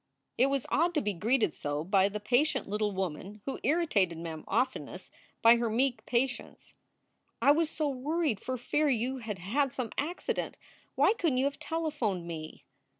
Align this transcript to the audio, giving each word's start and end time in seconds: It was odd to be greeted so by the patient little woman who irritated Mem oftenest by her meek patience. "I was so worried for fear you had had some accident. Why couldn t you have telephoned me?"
It 0.35 0.47
was 0.47 0.65
odd 0.71 0.95
to 0.95 1.01
be 1.01 1.13
greeted 1.13 1.53
so 1.53 1.83
by 1.83 2.09
the 2.09 2.19
patient 2.19 2.67
little 2.67 2.91
woman 2.91 3.43
who 3.45 3.59
irritated 3.61 4.17
Mem 4.17 4.43
oftenest 4.47 5.11
by 5.43 5.57
her 5.57 5.69
meek 5.69 6.03
patience. 6.07 6.73
"I 7.39 7.51
was 7.51 7.69
so 7.69 7.87
worried 7.87 8.39
for 8.39 8.57
fear 8.57 8.89
you 8.89 9.17
had 9.19 9.37
had 9.37 9.71
some 9.71 9.91
accident. 9.99 10.57
Why 10.95 11.13
couldn 11.13 11.35
t 11.35 11.41
you 11.41 11.45
have 11.45 11.59
telephoned 11.59 12.25
me?" 12.25 12.65